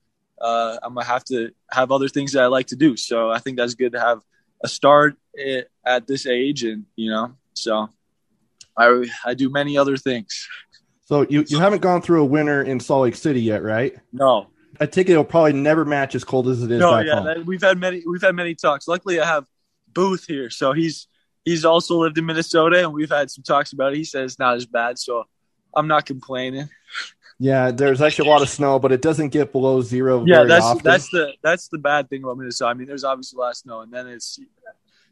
uh, 0.42 0.78
I'm 0.82 0.96
gonna 0.96 1.06
have 1.06 1.24
to 1.26 1.52
have 1.70 1.92
other 1.92 2.08
things 2.08 2.32
that 2.32 2.42
I 2.42 2.48
like 2.48 2.68
to 2.68 2.76
do. 2.76 2.98
So 2.98 3.30
I 3.30 3.38
think 3.38 3.58
that's 3.58 3.76
good 3.76 3.92
to 3.92 4.00
have 4.00 4.22
a 4.64 4.68
start 4.68 5.16
at 5.86 6.08
this 6.08 6.26
age, 6.26 6.64
and 6.64 6.86
you 6.96 7.12
know, 7.12 7.36
so 7.54 7.90
I 8.76 9.06
I 9.24 9.36
do 9.36 9.52
many 9.52 9.78
other 9.78 9.96
things. 9.96 10.48
So 11.08 11.26
you, 11.30 11.46
you 11.48 11.60
haven't 11.60 11.82
gone 11.82 12.02
through 12.02 12.22
a 12.22 12.26
winter 12.26 12.62
in 12.62 12.82
Salt 12.82 13.04
Lake 13.04 13.16
City 13.16 13.42
yet, 13.42 13.64
right? 13.64 13.96
No. 14.12 14.48
I 14.78 14.88
think 14.88 15.08
it'll 15.08 15.24
probably 15.24 15.54
never 15.54 15.86
match 15.86 16.16
as 16.16 16.26
cold 16.26 16.50
as 16.50 16.62
it 16.62 16.70
is. 16.70 16.82
No, 16.82 17.00
yeah, 17.00 17.38
we've 17.46 17.62
had 17.62 17.78
many 17.78 18.04
we've 18.06 18.22
had 18.22 18.36
many 18.36 18.56
talks. 18.56 18.90
Luckily, 18.90 19.20
I 19.20 19.26
have 19.26 19.46
Booth 19.94 20.26
here, 20.28 20.50
so 20.50 20.74
he's 20.74 21.08
he's 21.46 21.64
also 21.64 21.98
lived 21.98 22.18
in 22.18 22.26
Minnesota, 22.26 22.84
and 22.84 22.94
we've 22.94 23.10
had 23.10 23.32
some 23.32 23.44
talks 23.44 23.72
about 23.72 23.94
it. 23.94 23.98
He 23.98 24.04
says 24.04 24.34
it's 24.34 24.40
not 24.40 24.56
as 24.56 24.66
bad, 24.66 25.00
so 25.00 25.24
I'm 25.74 25.88
not 25.88 26.06
complaining. 26.06 26.70
Yeah, 27.40 27.72
there's 27.72 28.02
actually 28.02 28.30
a 28.30 28.32
lot 28.32 28.42
of 28.42 28.50
snow, 28.50 28.78
but 28.78 28.92
it 28.92 29.02
doesn't 29.02 29.30
get 29.30 29.54
below 29.54 29.82
zero. 29.82 30.26
Yeah, 30.28 30.44
that's 30.44 30.66
often. 30.66 30.84
that's 30.84 31.10
the 31.10 31.34
that's 31.42 31.70
the 31.70 31.78
bad 31.78 32.10
thing 32.10 32.24
about 32.24 32.38
Minnesota. 32.38 32.70
I 32.70 32.74
mean, 32.74 32.88
there's 32.88 33.06
obviously 33.06 33.38
a 33.38 33.40
lot 33.40 33.52
of 33.52 33.58
snow, 33.58 33.82
and 33.82 33.94
then 33.94 34.08
it's 34.08 34.40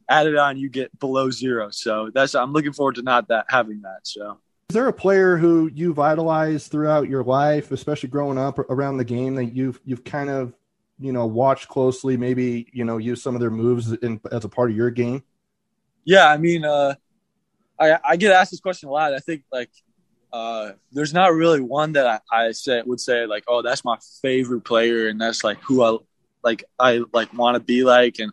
added 0.09 0.35
on, 0.35 0.57
you 0.57 0.67
get 0.67 0.99
below 0.99 1.31
zero. 1.31 1.69
So 1.71 2.11
that's 2.13 2.35
I'm 2.35 2.51
looking 2.51 2.73
forward 2.73 2.95
to 2.95 3.01
not 3.01 3.29
that 3.29 3.45
having 3.47 3.81
that. 3.81 4.01
So 4.03 4.39
is 4.69 4.73
there 4.73 4.87
a 4.87 4.93
player 4.93 5.37
who 5.37 5.69
you've 5.73 5.99
idolized 5.99 6.71
throughout 6.71 7.07
your 7.07 7.23
life, 7.23 7.71
especially 7.71 8.09
growing 8.09 8.37
up 8.37 8.57
around 8.57 8.97
the 8.97 9.05
game, 9.05 9.35
that 9.35 9.55
you've 9.55 9.79
you've 9.85 10.03
kind 10.03 10.29
of 10.29 10.53
you 10.99 11.11
know 11.11 11.27
watched 11.27 11.67
closely? 11.67 12.17
Maybe 12.17 12.67
you 12.73 12.83
know 12.83 12.97
use 12.97 13.21
some 13.21 13.35
of 13.35 13.41
their 13.41 13.51
moves 13.51 13.91
in, 13.91 14.19
as 14.31 14.43
a 14.43 14.49
part 14.49 14.71
of 14.71 14.77
your 14.77 14.89
game. 14.89 15.23
Yeah, 16.03 16.27
I 16.27 16.37
mean, 16.37 16.65
uh, 16.65 16.95
I 17.79 17.99
I 18.03 18.15
get 18.15 18.31
asked 18.31 18.51
this 18.51 18.59
question 18.59 18.89
a 18.89 18.91
lot. 18.91 19.13
I 19.13 19.19
think 19.19 19.43
like 19.51 19.69
uh, 20.33 20.71
there's 20.91 21.13
not 21.13 21.33
really 21.33 21.61
one 21.61 21.93
that 21.93 22.23
I, 22.31 22.47
I 22.47 22.51
say 22.51 22.81
would 22.83 22.99
say 22.99 23.27
like, 23.27 23.43
oh, 23.47 23.61
that's 23.61 23.85
my 23.85 23.97
favorite 24.23 24.61
player, 24.61 25.07
and 25.07 25.21
that's 25.21 25.43
like 25.43 25.59
who 25.59 25.83
I 25.83 25.97
like 26.43 26.63
I 26.79 27.03
like 27.13 27.31
want 27.33 27.53
to 27.53 27.59
be 27.59 27.83
like, 27.83 28.17
and 28.17 28.31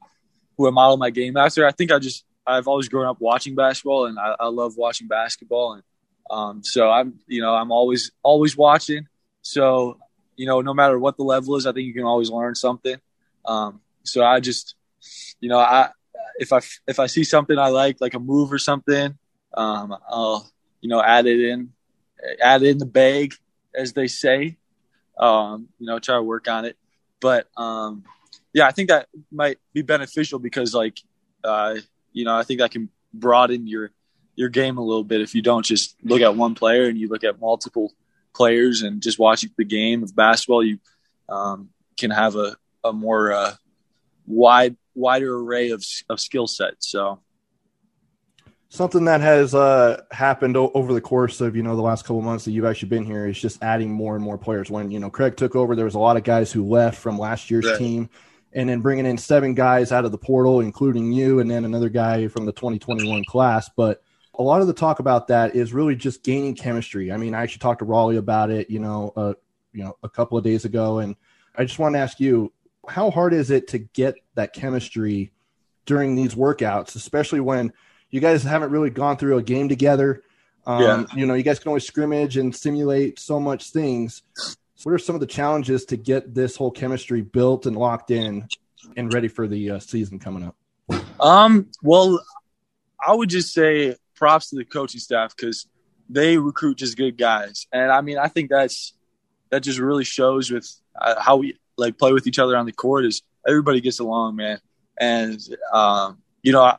who 0.56 0.66
I 0.66 0.70
model 0.70 0.96
my 0.96 1.10
game 1.10 1.36
after. 1.36 1.66
I 1.66 1.72
think 1.72 1.92
I 1.92 1.98
just 1.98 2.24
I've 2.46 2.68
always 2.68 2.88
grown 2.88 3.06
up 3.06 3.20
watching 3.20 3.54
basketball, 3.54 4.06
and 4.06 4.18
I, 4.18 4.34
I 4.40 4.46
love 4.46 4.78
watching 4.78 5.08
basketball, 5.08 5.74
and 5.74 5.82
um, 6.30 6.62
so 6.62 6.90
I'm, 6.90 7.20
you 7.26 7.40
know, 7.40 7.54
I'm 7.54 7.70
always 7.70 8.10
always 8.22 8.56
watching. 8.56 9.08
So 9.42 9.98
you 10.36 10.46
know, 10.46 10.60
no 10.60 10.74
matter 10.74 10.98
what 10.98 11.16
the 11.16 11.22
level 11.22 11.56
is, 11.56 11.66
I 11.66 11.72
think 11.72 11.86
you 11.86 11.94
can 11.94 12.04
always 12.04 12.30
learn 12.30 12.54
something. 12.54 12.96
Um, 13.44 13.80
so 14.04 14.24
I 14.24 14.40
just, 14.40 14.74
you 15.40 15.48
know, 15.48 15.58
I 15.58 15.90
if 16.36 16.52
I 16.52 16.60
if 16.86 16.98
I 16.98 17.06
see 17.06 17.24
something 17.24 17.58
I 17.58 17.68
like, 17.68 18.00
like 18.00 18.14
a 18.14 18.18
move 18.18 18.52
or 18.52 18.58
something, 18.58 19.16
um, 19.54 19.96
I'll 20.08 20.50
you 20.80 20.88
know 20.88 21.02
add 21.02 21.26
it 21.26 21.40
in, 21.40 21.72
add 22.42 22.62
it 22.62 22.70
in 22.70 22.78
the 22.78 22.86
bag, 22.86 23.34
as 23.74 23.92
they 23.92 24.06
say. 24.06 24.56
Um, 25.18 25.68
you 25.78 25.86
know, 25.86 25.98
try 25.98 26.16
to 26.16 26.22
work 26.22 26.48
on 26.48 26.64
it. 26.64 26.76
But 27.20 27.46
um, 27.56 28.04
yeah, 28.52 28.66
I 28.66 28.72
think 28.72 28.88
that 28.88 29.08
might 29.30 29.58
be 29.72 29.82
beneficial 29.82 30.38
because, 30.38 30.74
like, 30.74 30.98
uh, 31.44 31.76
you 32.12 32.24
know, 32.24 32.36
I 32.36 32.42
think 32.42 32.60
that 32.60 32.70
can 32.70 32.88
broaden 33.12 33.66
your 33.66 33.90
your 34.34 34.48
game 34.48 34.78
a 34.78 34.82
little 34.82 35.04
bit 35.04 35.20
if 35.20 35.34
you 35.34 35.42
don't 35.42 35.64
just 35.64 35.96
look 36.02 36.22
at 36.22 36.36
one 36.36 36.54
player 36.54 36.84
and 36.88 36.98
you 36.98 37.08
look 37.08 37.24
at 37.24 37.40
multiple 37.40 37.92
players 38.34 38.82
and 38.82 39.02
just 39.02 39.18
watching 39.18 39.50
the 39.56 39.64
game 39.64 40.02
of 40.02 40.14
basketball, 40.16 40.64
you 40.64 40.78
um, 41.28 41.68
can 41.98 42.10
have 42.10 42.36
a, 42.36 42.56
a 42.82 42.92
more 42.92 43.32
uh, 43.32 43.54
wide 44.26 44.76
wider 44.94 45.36
array 45.36 45.70
of 45.70 45.84
of 46.08 46.20
skill 46.20 46.46
sets. 46.46 46.88
So 46.88 47.20
something 48.68 49.04
that 49.04 49.20
has 49.20 49.54
uh, 49.54 50.02
happened 50.10 50.56
o- 50.56 50.70
over 50.74 50.94
the 50.94 51.00
course 51.00 51.40
of 51.40 51.54
you 51.56 51.62
know 51.62 51.76
the 51.76 51.82
last 51.82 52.02
couple 52.02 52.22
months 52.22 52.44
that 52.46 52.52
you've 52.52 52.64
actually 52.64 52.88
been 52.88 53.04
here 53.04 53.26
is 53.26 53.38
just 53.40 53.62
adding 53.62 53.90
more 53.90 54.14
and 54.14 54.24
more 54.24 54.38
players. 54.38 54.70
When 54.70 54.90
you 54.90 54.98
know 54.98 55.10
Craig 55.10 55.36
took 55.36 55.54
over, 55.54 55.76
there 55.76 55.84
was 55.84 55.94
a 55.94 55.98
lot 56.00 56.16
of 56.16 56.24
guys 56.24 56.50
who 56.52 56.66
left 56.66 56.98
from 56.98 57.18
last 57.18 57.50
year's 57.50 57.66
Right. 57.66 57.76
team, 57.76 58.10
and 58.52 58.68
then 58.68 58.80
bringing 58.80 59.06
in 59.06 59.18
seven 59.18 59.54
guys 59.54 59.92
out 59.92 60.04
of 60.04 60.12
the 60.12 60.18
portal, 60.18 60.60
including 60.60 61.12
you, 61.12 61.40
and 61.40 61.50
then 61.50 61.64
another 61.64 61.88
guy 61.90 62.28
from 62.28 62.46
the 62.46 62.52
2021 62.52 63.24
class. 63.24 63.70
But 63.76 64.02
a 64.34 64.42
lot 64.42 64.60
of 64.60 64.66
the 64.66 64.72
talk 64.72 64.98
about 64.98 65.28
that 65.28 65.54
is 65.54 65.72
really 65.72 65.94
just 65.94 66.22
gaining 66.22 66.54
chemistry. 66.54 67.12
I 67.12 67.16
mean, 67.16 67.34
I 67.34 67.42
actually 67.42 67.60
talked 67.60 67.80
to 67.80 67.84
Rollie 67.84 68.18
about 68.18 68.50
it, 68.50 68.70
you 68.70 68.78
know, 68.78 69.12
uh, 69.16 69.34
you 69.72 69.84
know, 69.84 69.96
a 70.02 70.08
couple 70.08 70.38
of 70.38 70.44
days 70.44 70.64
ago, 70.64 70.98
and 70.98 71.16
I 71.56 71.64
just 71.64 71.78
want 71.78 71.94
to 71.94 71.98
ask 71.98 72.18
you, 72.18 72.52
how 72.88 73.10
hard 73.10 73.34
is 73.34 73.50
it 73.50 73.68
to 73.68 73.78
get 73.78 74.14
that 74.34 74.52
chemistry 74.52 75.32
during 75.86 76.14
these 76.14 76.34
workouts, 76.34 76.96
especially 76.96 77.40
when 77.40 77.72
you 78.10 78.20
guys 78.20 78.42
haven't 78.42 78.70
really 78.70 78.90
gone 78.90 79.16
through 79.16 79.36
a 79.38 79.42
game 79.42 79.68
together? 79.68 80.22
Um, 80.66 80.82
Yeah. 80.82 81.04
You 81.14 81.26
know, 81.26 81.34
you 81.34 81.42
guys 81.42 81.58
can 81.58 81.68
always 81.68 81.86
scrimmage 81.86 82.36
and 82.36 82.54
simulate 82.54 83.18
so 83.18 83.38
much 83.38 83.70
things. 83.70 84.22
What 84.82 84.92
are 84.92 84.98
some 84.98 85.14
of 85.14 85.20
the 85.20 85.26
challenges 85.26 85.84
to 85.86 85.96
get 85.96 86.34
this 86.34 86.56
whole 86.56 86.70
chemistry 86.70 87.20
built 87.20 87.66
and 87.66 87.76
locked 87.76 88.10
in 88.10 88.48
and 88.96 89.12
ready 89.12 89.28
for 89.28 89.46
the 89.46 89.72
uh, 89.72 89.78
season 89.78 90.18
coming 90.18 90.42
up? 90.42 90.56
Um, 91.20 91.68
well, 91.82 92.20
I 93.04 93.14
would 93.14 93.30
just 93.30 93.52
say 93.54 93.96
props 94.22 94.50
to 94.50 94.56
the 94.56 94.64
coaching 94.64 95.00
staff 95.00 95.34
because 95.36 95.66
they 96.08 96.38
recruit 96.38 96.76
just 96.76 96.96
good 96.96 97.18
guys, 97.18 97.66
and 97.72 97.90
I 97.90 98.02
mean, 98.02 98.18
I 98.18 98.28
think 98.28 98.50
that's 98.50 98.94
that 99.50 99.64
just 99.64 99.80
really 99.80 100.04
shows 100.04 100.48
with 100.48 100.72
uh, 101.00 101.20
how 101.20 101.38
we 101.38 101.58
like 101.76 101.98
play 101.98 102.12
with 102.12 102.28
each 102.28 102.38
other 102.38 102.56
on 102.56 102.64
the 102.64 102.72
court. 102.72 103.04
Is 103.04 103.22
everybody 103.48 103.80
gets 103.80 103.98
along, 103.98 104.36
man, 104.36 104.60
and 105.00 105.40
um, 105.72 106.22
you 106.40 106.52
know, 106.52 106.72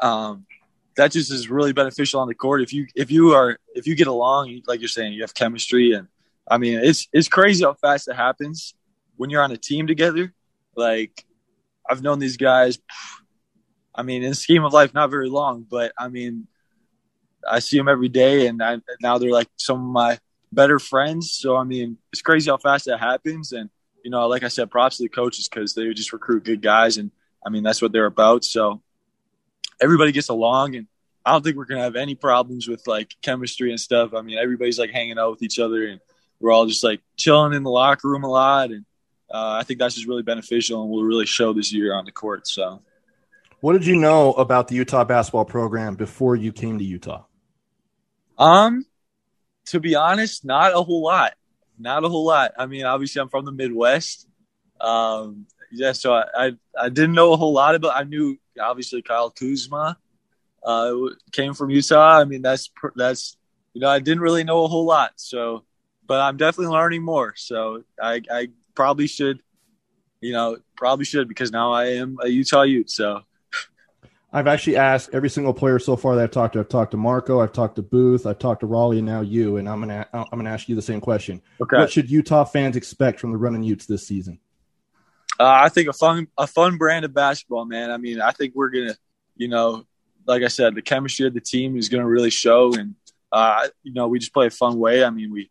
um, 0.00 0.46
that 0.96 1.10
just 1.10 1.32
is 1.32 1.50
really 1.50 1.72
beneficial 1.72 2.20
on 2.20 2.28
the 2.28 2.34
court. 2.36 2.62
If 2.62 2.72
you 2.72 2.86
if 2.94 3.10
you 3.10 3.34
are 3.34 3.58
if 3.74 3.88
you 3.88 3.96
get 3.96 4.06
along, 4.06 4.62
like 4.68 4.78
you're 4.78 4.88
saying, 4.88 5.14
you 5.14 5.22
have 5.22 5.34
chemistry, 5.34 5.94
and 5.94 6.06
I 6.48 6.58
mean, 6.58 6.78
it's 6.78 7.08
it's 7.12 7.26
crazy 7.26 7.64
how 7.64 7.74
fast 7.74 8.06
it 8.06 8.14
happens 8.14 8.72
when 9.16 9.30
you're 9.30 9.42
on 9.42 9.50
a 9.50 9.56
team 9.56 9.88
together. 9.88 10.32
Like 10.76 11.24
I've 11.90 12.02
known 12.02 12.20
these 12.20 12.36
guys. 12.36 12.78
I 13.98 14.02
mean, 14.04 14.22
in 14.22 14.30
the 14.30 14.36
scheme 14.36 14.62
of 14.62 14.72
life, 14.72 14.94
not 14.94 15.10
very 15.10 15.28
long, 15.28 15.66
but 15.68 15.92
I 15.98 16.06
mean, 16.06 16.46
I 17.46 17.58
see 17.58 17.76
them 17.76 17.88
every 17.88 18.08
day, 18.08 18.46
and 18.46 18.62
I, 18.62 18.78
now 19.02 19.18
they're 19.18 19.32
like 19.32 19.48
some 19.56 19.78
of 19.78 19.90
my 19.90 20.20
better 20.52 20.78
friends. 20.78 21.32
So 21.32 21.56
I 21.56 21.64
mean, 21.64 21.98
it's 22.12 22.22
crazy 22.22 22.48
how 22.48 22.58
fast 22.58 22.84
that 22.84 23.00
happens. 23.00 23.50
And 23.50 23.70
you 24.04 24.12
know, 24.12 24.28
like 24.28 24.44
I 24.44 24.48
said, 24.48 24.70
props 24.70 24.98
to 24.98 25.02
the 25.02 25.08
coaches 25.08 25.48
because 25.48 25.74
they 25.74 25.92
just 25.94 26.12
recruit 26.12 26.44
good 26.44 26.62
guys, 26.62 26.96
and 26.96 27.10
I 27.44 27.50
mean 27.50 27.64
that's 27.64 27.82
what 27.82 27.90
they're 27.90 28.06
about. 28.06 28.44
So 28.44 28.80
everybody 29.80 30.12
gets 30.12 30.28
along, 30.28 30.76
and 30.76 30.86
I 31.26 31.32
don't 31.32 31.42
think 31.42 31.56
we're 31.56 31.64
gonna 31.64 31.82
have 31.82 31.96
any 31.96 32.14
problems 32.14 32.68
with 32.68 32.86
like 32.86 33.16
chemistry 33.20 33.70
and 33.70 33.80
stuff. 33.80 34.14
I 34.14 34.22
mean, 34.22 34.38
everybody's 34.38 34.78
like 34.78 34.90
hanging 34.90 35.18
out 35.18 35.32
with 35.32 35.42
each 35.42 35.58
other, 35.58 35.88
and 35.88 36.00
we're 36.38 36.52
all 36.52 36.66
just 36.66 36.84
like 36.84 37.00
chilling 37.16 37.52
in 37.52 37.64
the 37.64 37.70
locker 37.70 38.08
room 38.08 38.22
a 38.22 38.30
lot, 38.30 38.70
and 38.70 38.84
uh, 39.28 39.58
I 39.60 39.64
think 39.64 39.80
that's 39.80 39.96
just 39.96 40.06
really 40.06 40.22
beneficial, 40.22 40.82
and 40.82 40.88
will 40.88 41.02
really 41.02 41.26
show 41.26 41.52
this 41.52 41.72
year 41.72 41.92
on 41.94 42.04
the 42.04 42.12
court. 42.12 42.46
So. 42.46 42.80
What 43.60 43.72
did 43.72 43.86
you 43.86 43.96
know 43.96 44.32
about 44.34 44.68
the 44.68 44.76
Utah 44.76 45.04
basketball 45.04 45.44
program 45.44 45.96
before 45.96 46.36
you 46.36 46.52
came 46.52 46.78
to 46.78 46.84
Utah? 46.84 47.24
Um, 48.38 48.84
to 49.66 49.80
be 49.80 49.96
honest, 49.96 50.44
not 50.44 50.72
a 50.72 50.82
whole 50.82 51.02
lot. 51.02 51.34
Not 51.76 52.04
a 52.04 52.08
whole 52.08 52.24
lot. 52.24 52.52
I 52.56 52.66
mean, 52.66 52.84
obviously, 52.84 53.20
I'm 53.20 53.28
from 53.28 53.44
the 53.44 53.52
Midwest. 53.52 54.28
Um, 54.80 55.46
yeah, 55.72 55.92
so 55.92 56.14
I, 56.14 56.24
I, 56.36 56.52
I 56.80 56.88
didn't 56.88 57.14
know 57.14 57.32
a 57.32 57.36
whole 57.36 57.52
lot 57.52 57.74
about. 57.74 57.96
I 57.96 58.04
knew 58.04 58.38
obviously 58.60 59.02
Kyle 59.02 59.30
Kuzma 59.30 59.98
uh, 60.62 60.94
came 61.32 61.54
from 61.54 61.70
Utah. 61.70 62.18
I 62.20 62.24
mean, 62.24 62.42
that's 62.42 62.70
that's 62.94 63.36
you 63.74 63.80
know 63.80 63.88
I 63.88 63.98
didn't 63.98 64.20
really 64.20 64.44
know 64.44 64.64
a 64.64 64.68
whole 64.68 64.86
lot. 64.86 65.12
So, 65.16 65.64
but 66.06 66.20
I'm 66.20 66.36
definitely 66.36 66.72
learning 66.72 67.02
more. 67.02 67.34
So 67.36 67.82
I 68.00 68.22
I 68.30 68.48
probably 68.76 69.08
should, 69.08 69.40
you 70.20 70.32
know, 70.32 70.58
probably 70.76 71.04
should 71.04 71.28
because 71.28 71.50
now 71.50 71.72
I 71.72 71.86
am 71.94 72.18
a 72.22 72.28
Utah 72.28 72.62
Ute. 72.62 72.90
So 72.90 73.22
I've 74.30 74.46
actually 74.46 74.76
asked 74.76 75.10
every 75.14 75.30
single 75.30 75.54
player 75.54 75.78
so 75.78 75.96
far 75.96 76.14
that 76.16 76.22
I've 76.22 76.30
talked 76.30 76.52
to. 76.52 76.60
I've 76.60 76.68
talked 76.68 76.90
to 76.90 76.96
Marco, 76.98 77.40
I've 77.40 77.52
talked 77.52 77.76
to 77.76 77.82
Booth, 77.82 78.26
I've 78.26 78.38
talked 78.38 78.60
to 78.60 78.66
Rollie, 78.66 78.98
and 78.98 79.06
now 79.06 79.22
you. 79.22 79.56
And 79.56 79.68
I'm 79.68 79.80
gonna 79.80 80.06
I'm 80.12 80.38
gonna 80.38 80.50
ask 80.50 80.68
you 80.68 80.74
the 80.74 80.82
same 80.82 81.00
question. 81.00 81.40
okay. 81.60 81.78
What 81.78 81.90
should 81.90 82.10
Utah 82.10 82.44
fans 82.44 82.76
expect 82.76 83.20
from 83.20 83.32
the 83.32 83.38
Running 83.38 83.62
Utes 83.62 83.86
this 83.86 84.06
season? 84.06 84.38
Uh, 85.40 85.46
I 85.46 85.68
think 85.70 85.88
a 85.88 85.92
fun 85.92 86.28
a 86.36 86.46
fun 86.46 86.76
brand 86.76 87.04
of 87.04 87.14
basketball, 87.14 87.64
man. 87.64 87.90
I 87.90 87.96
mean, 87.96 88.20
I 88.20 88.32
think 88.32 88.54
we're 88.54 88.70
gonna, 88.70 88.96
you 89.36 89.48
know, 89.48 89.84
like 90.26 90.42
I 90.42 90.48
said, 90.48 90.74
the 90.74 90.82
chemistry 90.82 91.26
of 91.26 91.32
the 91.32 91.40
team 91.40 91.78
is 91.78 91.88
gonna 91.88 92.06
really 92.06 92.30
show, 92.30 92.74
and 92.74 92.96
uh, 93.32 93.68
you 93.82 93.94
know, 93.94 94.08
we 94.08 94.18
just 94.18 94.34
play 94.34 94.46
a 94.46 94.50
fun 94.50 94.78
way. 94.78 95.04
I 95.04 95.10
mean, 95.10 95.30
we, 95.30 95.50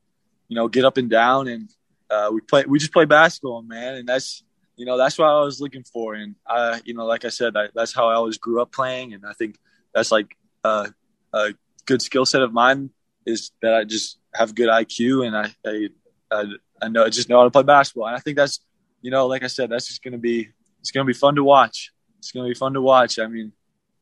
you 0.49 0.55
know, 0.55 0.67
get 0.67 0.85
up 0.85 0.97
and 0.97 1.09
down, 1.09 1.47
and 1.47 1.69
uh, 2.11 2.29
we 2.31 2.41
play 2.41 2.65
we 2.67 2.77
just 2.77 2.93
play 2.93 3.05
basketball, 3.05 3.63
man, 3.63 3.95
and 3.95 4.07
that's 4.07 4.43
you 4.77 4.85
know 4.85 4.97
that's 4.97 5.17
what 5.17 5.27
I 5.27 5.41
was 5.41 5.59
looking 5.59 5.83
for, 5.83 6.13
and 6.13 6.35
I, 6.47 6.79
you 6.85 6.93
know, 6.93 7.05
like 7.05 7.25
I 7.25 7.29
said, 7.29 7.57
I, 7.57 7.67
that's 7.73 7.93
how 7.93 8.07
I 8.09 8.13
always 8.13 8.37
grew 8.37 8.61
up 8.61 8.71
playing, 8.71 9.13
and 9.13 9.25
I 9.25 9.33
think 9.33 9.57
that's 9.93 10.11
like 10.11 10.37
uh, 10.63 10.87
a 11.33 11.53
good 11.85 12.01
skill 12.01 12.25
set 12.25 12.41
of 12.41 12.53
mine 12.53 12.91
is 13.25 13.51
that 13.61 13.73
I 13.73 13.83
just 13.83 14.19
have 14.33 14.55
good 14.55 14.69
IQ, 14.69 15.25
and 15.25 15.35
I 15.35 15.51
I, 15.65 15.89
I, 16.31 16.43
I 16.83 16.87
know 16.89 17.03
I 17.03 17.09
just 17.09 17.27
know 17.27 17.39
how 17.39 17.43
to 17.43 17.51
play 17.51 17.63
basketball, 17.63 18.07
and 18.07 18.15
I 18.15 18.19
think 18.19 18.37
that's 18.37 18.61
you 19.01 19.11
know, 19.11 19.27
like 19.27 19.43
I 19.43 19.47
said, 19.47 19.69
that's 19.69 19.87
just 19.87 20.03
to 20.03 20.17
be 20.17 20.49
it's 20.79 20.91
to 20.91 21.03
be 21.03 21.13
fun 21.13 21.35
to 21.35 21.43
watch. 21.43 21.91
It's 22.19 22.31
to 22.31 22.43
be 22.43 22.53
fun 22.53 22.73
to 22.73 22.81
watch. 22.81 23.19
I 23.19 23.27
mean, 23.27 23.51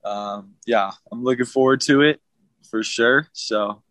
um, 0.04 0.56
yeah, 0.66 0.92
I'm 1.12 1.24
looking 1.24 1.46
forward 1.46 1.82
to 1.82 2.02
it 2.02 2.22
for 2.70 2.84
sure. 2.84 3.28
So 3.34 3.82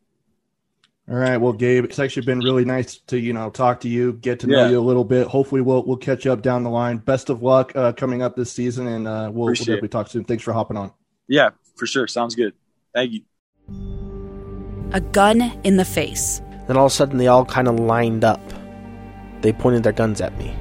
All 1.09 1.17
right. 1.17 1.37
Well, 1.37 1.53
Gabe, 1.53 1.85
it's 1.85 1.99
actually 1.99 2.25
been 2.25 2.39
really 2.41 2.65
nice 2.65 2.97
to 3.09 3.19
you 3.19 3.33
know 3.35 3.51
talk 3.51 3.81
to 3.81 3.89
you, 3.89 4.15
get 4.15 4.41
to 4.41 4.47
know 4.47 4.65
Yeah. 4.65 4.71
you 4.71 4.79
a 4.79 4.81
little 4.81 5.05
bit. 5.05 5.27
Hopefully, 5.27 5.61
we'll 5.61 5.83
we'll 5.85 5.99
catch 5.99 6.27
up 6.27 6.41
down 6.41 6.63
the 6.63 6.71
line. 6.71 6.97
Best 6.99 7.29
of 7.29 7.43
luck 7.43 7.73
uh, 7.77 7.93
coming 7.93 8.23
up 8.23 8.37
this 8.37 8.51
season, 8.51 8.87
and 8.87 9.07
uh, 9.07 9.25
we'll, 9.25 9.33
we'll 9.33 9.45
Appreciate 9.49 9.67
definitely 9.67 9.89
talk 9.91 10.09
soon. 10.09 10.25
Thanks 10.25 10.43
for 10.43 10.53
hopping 10.55 10.77
on. 10.79 10.93
yeah, 11.29 11.51
for 11.77 11.87
sure, 11.87 12.07
sounds 12.07 12.35
good. 12.35 12.55
Thank 12.95 13.13
you. 13.13 13.21
A 14.93 15.01
gun 15.01 15.41
in 15.65 15.77
the 15.77 15.85
face. 15.85 16.41
Then 16.69 16.77
all 16.79 16.87
of 16.87 16.93
a 16.93 16.95
sudden, 16.95 17.19
they 17.19 17.27
all 17.27 17.45
kind 17.45 17.69
of 17.69 17.79
lined 17.79 18.25
up. 18.25 18.41
They 19.43 19.53
pointed 19.53 19.83
their 19.83 19.93
guns 19.93 20.21
at 20.21 20.37
me. 20.39 20.55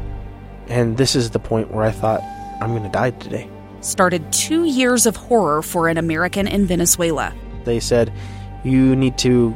And 0.67 0.97
this 0.97 1.15
is 1.15 1.29
the 1.29 1.39
point 1.39 1.71
where 1.71 1.85
I 1.85 1.91
thought, 1.91 2.21
I'm 2.61 2.71
going 2.71 2.83
to 2.83 2.89
die 2.89 3.11
today. 3.11 3.49
Started 3.81 4.29
two 4.33 4.65
years 4.65 5.05
of 5.05 5.15
horror 5.15 5.61
for 5.61 5.87
an 5.87 5.97
American 5.97 6.47
in 6.47 6.65
Venezuela. 6.65 7.33
They 7.63 7.79
said, 7.79 8.11
You 8.63 8.95
need 8.95 9.17
to 9.19 9.55